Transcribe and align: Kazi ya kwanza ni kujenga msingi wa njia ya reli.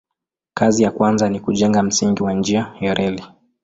Kazi 0.53 0.83
ya 0.83 0.91
kwanza 0.91 1.29
ni 1.29 1.39
kujenga 1.39 1.83
msingi 1.83 2.23
wa 2.23 2.33
njia 2.33 2.73
ya 2.81 2.93
reli. 2.93 3.23